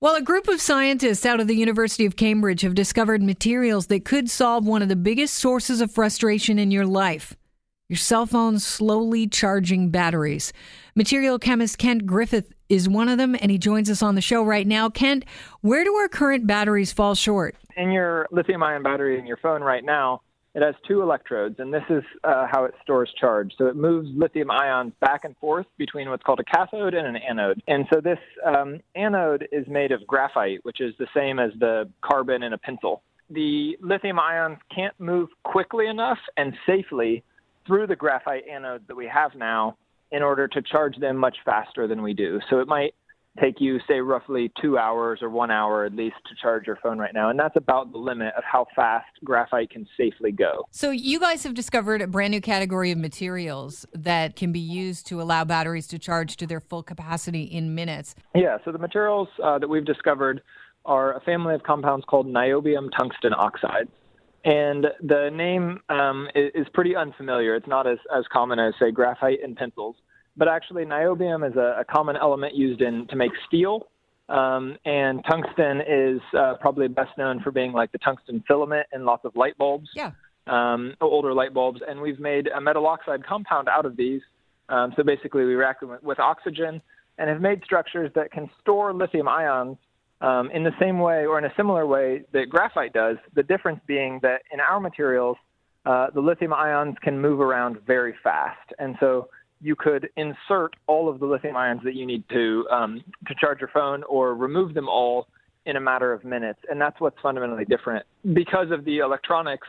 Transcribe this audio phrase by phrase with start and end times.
[0.00, 4.04] Well, a group of scientists out of the University of Cambridge have discovered materials that
[4.04, 7.36] could solve one of the biggest sources of frustration in your life
[7.88, 10.52] your cell phone's slowly charging batteries.
[10.94, 14.42] Material chemist Kent Griffith is one of them, and he joins us on the show
[14.42, 14.90] right now.
[14.90, 15.24] Kent,
[15.62, 17.56] where do our current batteries fall short?
[17.78, 20.20] In your lithium ion battery in your phone right now,
[20.54, 23.52] it has two electrodes, and this is uh, how it stores charge.
[23.58, 27.16] So it moves lithium ions back and forth between what's called a cathode and an
[27.16, 27.62] anode.
[27.68, 31.88] And so this um, anode is made of graphite, which is the same as the
[32.00, 33.02] carbon in a pencil.
[33.30, 37.22] The lithium ions can't move quickly enough and safely
[37.66, 39.76] through the graphite anodes that we have now
[40.10, 42.40] in order to charge them much faster than we do.
[42.48, 42.94] So it might
[43.40, 46.98] take you, say, roughly two hours or one hour at least to charge your phone
[46.98, 47.30] right now.
[47.30, 50.66] And that's about the limit of how fast graphite can safely go.
[50.70, 55.06] So, you guys have discovered a brand new category of materials that can be used
[55.08, 58.14] to allow batteries to charge to their full capacity in minutes.
[58.34, 60.42] Yeah, so the materials uh, that we've discovered
[60.84, 63.88] are a family of compounds called niobium tungsten oxide.
[64.44, 67.56] And the name um, is, is pretty unfamiliar.
[67.56, 69.96] It's not as, as common as, say, graphite and pencils
[70.38, 73.88] but actually niobium is a, a common element used in to make steel.
[74.28, 79.04] Um, and tungsten is uh, probably best known for being like the tungsten filament in
[79.04, 79.88] lots of light bulbs.
[79.94, 80.12] Yeah.
[80.46, 84.22] Um, older light bulbs, and we've made a metal oxide compound out of these.
[84.70, 86.80] Um, so basically, we react with, with oxygen
[87.18, 89.76] and have made structures that can store lithium ions
[90.20, 93.16] um, in the same way or in a similar way that graphite does.
[93.34, 95.36] The difference being that in our materials,
[95.84, 99.28] uh, the lithium ions can move around very fast, and so
[99.60, 103.60] you could insert all of the lithium ions that you need to um, to charge
[103.60, 105.26] your phone or remove them all
[105.66, 106.60] in a matter of minutes.
[106.70, 108.04] And that's what's fundamentally different.
[108.32, 109.68] Because of the electronics,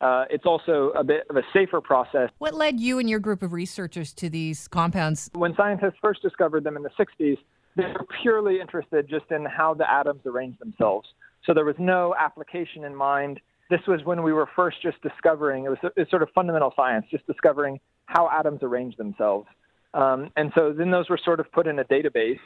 [0.00, 2.30] uh, it's also a bit of a safer process.
[2.38, 5.30] What led you and your group of researchers to these compounds?
[5.34, 7.36] When scientists first discovered them in the 60s,
[7.76, 11.08] they were purely interested just in how the atoms arrange themselves.
[11.44, 13.40] So there was no application in mind.
[13.70, 16.72] This was when we were first just discovering, it was, it was sort of fundamental
[16.76, 17.78] science, just discovering
[18.12, 19.46] how atoms arrange themselves.
[19.94, 22.40] Um, and so then those were sort of put in a database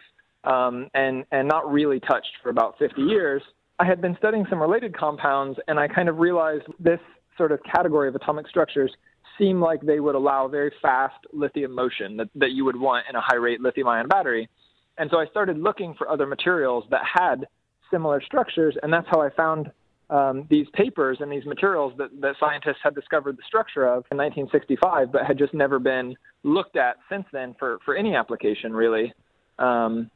[0.44, 3.42] um, and, and not really touched for about 50 years.
[3.78, 7.00] I had been studying some related compounds, and I kind of realized this
[7.36, 8.92] sort of category of atomic structures
[9.38, 13.16] seem like they would allow very fast lithium motion that, that you would want in
[13.16, 14.48] a high rate lithium ion battery.
[14.96, 17.46] And so I started looking for other materials that had
[17.90, 19.72] similar structures, and that's how I found
[20.10, 24.18] um, these papers and these materials that, that scientists had discovered the structure of in
[24.18, 29.12] 1965, but had just never been looked at since then for, for any application, really.
[29.58, 30.10] Um,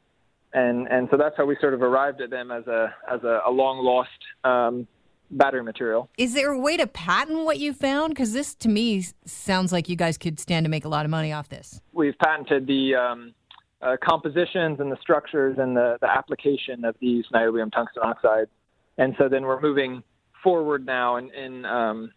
[0.53, 3.41] and and so that's how we sort of arrived at them as a as a,
[3.45, 4.09] a long lost
[4.43, 4.87] um,
[5.29, 6.09] battery material.
[6.17, 8.09] Is there a way to patent what you found?
[8.09, 11.11] Because this, to me, sounds like you guys could stand to make a lot of
[11.11, 11.81] money off this.
[11.93, 13.33] We've patented the um,
[13.81, 18.49] uh, compositions and the structures and the, the application of these niobium tungsten oxides
[18.99, 20.03] and so then we're moving
[20.43, 22.11] forward now in, in um,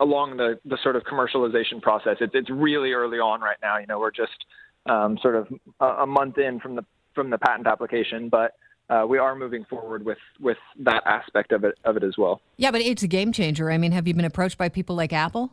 [0.00, 2.16] along the, the sort of commercialization process.
[2.20, 3.78] It's it's really early on right now.
[3.78, 4.44] You know, we're just
[4.86, 5.48] um, sort of
[5.80, 6.84] a, a, month in from the
[7.14, 8.52] from the patent application, but
[8.88, 12.40] uh, we are moving forward with with that aspect of it of it as well.
[12.56, 13.70] Yeah, but it's a game changer.
[13.70, 15.52] I mean, have you been approached by people like Apple?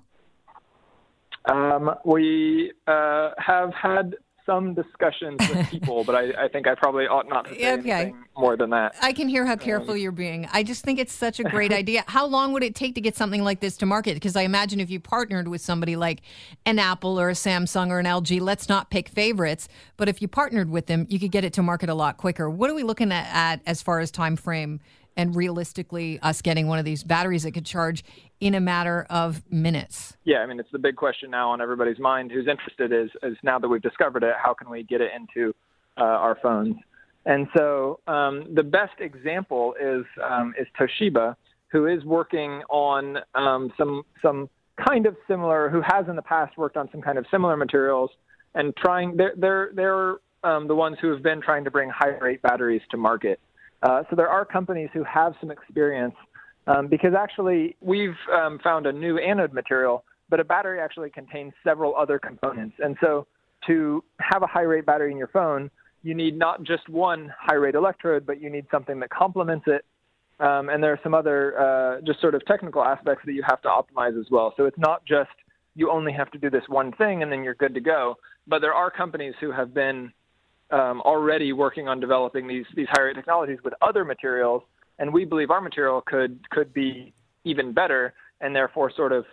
[1.45, 7.06] Um, we uh, have had some discussions with people, but I, I, think I probably
[7.07, 7.91] ought not to say okay.
[7.91, 8.95] anything more than that.
[9.01, 10.47] I can hear how careful um, you're being.
[10.51, 12.03] I just think it's such a great idea.
[12.07, 14.13] How long would it take to get something like this to market?
[14.13, 16.22] Because I imagine if you partnered with somebody like
[16.66, 19.67] an Apple or a Samsung or an LG, let's not pick favorites,
[19.97, 22.50] but if you partnered with them, you could get it to market a lot quicker.
[22.50, 24.79] What are we looking at, at as far as time frame
[25.17, 28.03] and realistically us getting one of these batteries that could charge
[28.39, 30.17] in a matter of minutes?
[30.23, 33.37] Yeah, I mean, it's the big question now on everybody's mind who's interested is, is
[33.43, 35.53] now that we've discovered it, how can we get it into
[35.97, 36.75] uh, our phones?
[37.25, 41.35] And so um, the best example is, um, is Toshiba,
[41.69, 44.49] who is working on um, some, some
[44.87, 48.11] kind of similar, who has in the past worked on some kind of similar materials
[48.53, 52.15] and trying, they're, they're, they're um, the ones who have been trying to bring high
[52.21, 53.39] rate batteries to market.
[53.84, 56.16] Uh, so there are companies who have some experience
[56.68, 61.54] um, because actually we've um, found a new anode material, but a battery actually contains
[61.63, 62.75] several other components.
[62.80, 63.27] And so
[63.68, 65.69] to have a high rate battery in your phone,
[66.04, 69.86] you need not just one high rate electrode, but you need something that complements it.
[70.39, 73.62] Um, and there are some other uh, just sort of technical aspects that you have
[73.62, 74.54] to optimize as well.
[74.57, 75.30] So it's not just
[75.75, 78.16] you only have to do this one thing and then you're good to go.
[78.48, 80.12] But there are companies who have been
[80.71, 84.63] um, already working on developing these these higher technologies with other materials,
[85.00, 87.13] and we believe our material could could be
[87.44, 89.25] even better, and therefore sort of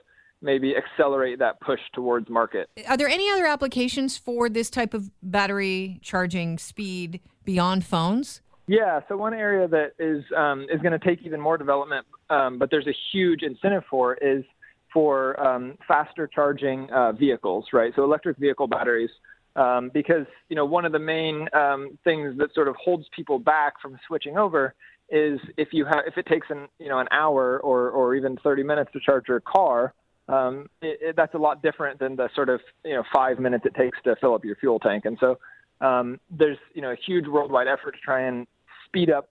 [0.43, 2.69] maybe accelerate that push towards market.
[2.89, 8.43] Are there any other applications for this type of battery charging speed beyond phones?
[8.67, 12.59] Yeah, so one area that is um, is going to take even more development, um,
[12.59, 14.45] but there's a huge incentive for is
[14.93, 17.93] for um, faster charging uh, vehicles, right?
[17.97, 19.11] So electric vehicle batteries,
[19.57, 23.39] um, because you know one of the main um, things that sort of holds people
[23.39, 24.75] back from switching over
[25.11, 28.37] is if you have if it takes an you know an hour or or even
[28.43, 29.95] 30 minutes to charge your car.
[30.29, 33.67] Um, it, it, that's a lot different than the sort of you know five minutes
[33.67, 35.39] it takes to fill up your fuel tank, and so
[35.81, 38.47] um, there's you know a huge worldwide effort to try and
[38.87, 39.29] speed up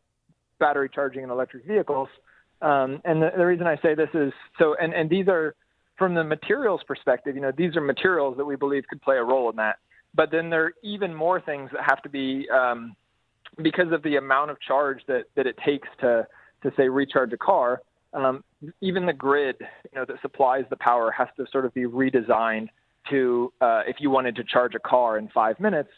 [0.60, 2.10] battery charging in electric vehicles.
[2.62, 5.56] Um, and the, the reason I say this is so, and, and these are
[5.98, 9.24] from the materials perspective, you know, these are materials that we believe could play a
[9.24, 9.78] role in that.
[10.14, 12.96] But then there are even more things that have to be, um,
[13.62, 16.28] because of the amount of charge that, that it takes to,
[16.64, 17.82] to say recharge a car,
[18.14, 18.44] um,
[18.82, 22.68] even the grid, you know, that supplies the power has to sort of be redesigned
[23.10, 25.90] to, uh, if you wanted to charge a car in five minutes,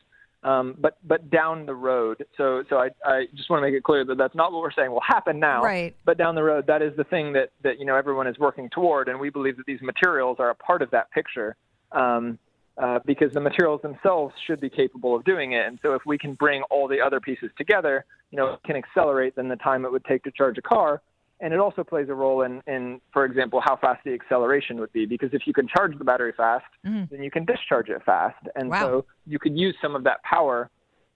[0.44, 2.26] um, but but down the road.
[2.38, 4.74] So so I, I just want to make it clear that that's not what we're
[4.74, 5.62] saying will happen now.
[5.62, 5.96] Right.
[6.06, 8.70] But down the road, that is the thing that that you know everyone is working
[8.70, 11.56] toward, and we believe that these materials are a part of that picture.
[11.92, 12.40] Um,
[12.78, 16.18] uh, because the materials themselves should be capable of doing it, and so if we
[16.18, 19.86] can bring all the other pieces together, you know, it can accelerate then the time
[19.86, 21.02] it would take to charge a car,
[21.40, 24.94] and it also plays a role in, in, for example, how fast the acceleration would
[24.94, 25.06] be.
[25.06, 27.10] Because if you can charge the battery fast, mm.
[27.10, 28.48] then you can discharge it fast.
[28.56, 28.80] And wow.
[28.80, 30.70] so you could use some of that power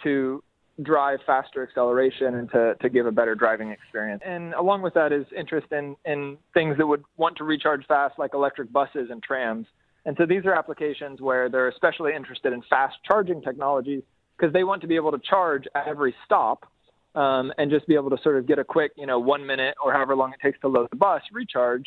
[0.04, 0.44] to
[0.84, 4.22] drive faster acceleration and to, to give a better driving experience.
[4.26, 8.20] And along with that is interest in, in things that would want to recharge fast,
[8.20, 9.66] like electric buses and trams.
[10.08, 14.04] And so these are applications where they're especially interested in fast charging technologies
[14.38, 16.66] because they want to be able to charge at every stop
[17.14, 19.76] um, and just be able to sort of get a quick, you know, one minute
[19.84, 21.86] or however long it takes to load the bus recharge.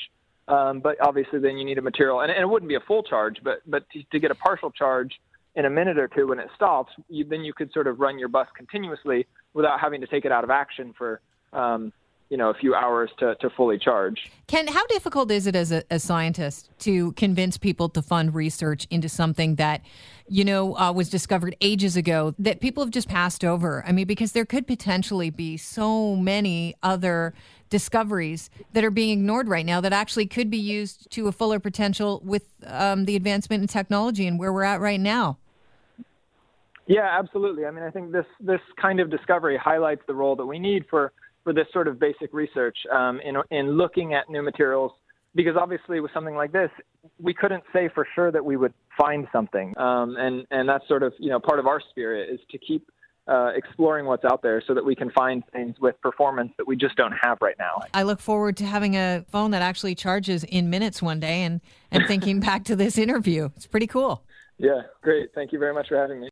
[0.48, 3.04] Um, but obviously, then you need a material, and, and, it wouldn't be a full
[3.04, 5.12] charge, but but to, to, get a partial charge
[5.54, 8.18] in a minute or two when it stops, you, then you could sort of run
[8.18, 11.20] your bus continuously without having to take it out of action for
[11.52, 11.92] um,
[12.30, 14.30] you know a few hours to, to fully charge.
[14.46, 18.86] Ken, how difficult is it as a, a scientist to convince people to fund research
[18.88, 19.82] into something that
[20.28, 23.84] you know uh, was discovered ages ago that people have just passed over?
[23.86, 27.34] I mean, because there could potentially be so many other
[27.68, 31.58] discoveries that are being ignored right now that actually could be used to a fuller
[31.58, 35.36] potential with um, the advancement in technology and where we're at right now.
[36.86, 37.66] Yeah, absolutely.
[37.66, 40.86] I mean, I think this this kind of discovery highlights the role that we need
[40.88, 41.12] for
[41.44, 44.92] for this sort of basic research um, in, in looking at new materials
[45.34, 46.70] because obviously with something like this
[47.18, 51.02] we couldn't say for sure that we would find something um, and and that's sort
[51.02, 52.86] of you know part of our spirit is to keep
[53.28, 56.74] uh, exploring what's out there so that we can find things with performance that we
[56.74, 57.80] just don't have right now.
[57.94, 61.60] I look forward to having a phone that actually charges in minutes one day and,
[61.92, 63.48] and thinking back to this interview.
[63.54, 64.24] It's pretty cool.
[64.58, 65.32] Yeah, great.
[65.34, 66.28] Thank you very much for having me.